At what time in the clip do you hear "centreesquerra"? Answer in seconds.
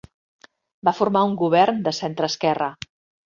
1.99-2.71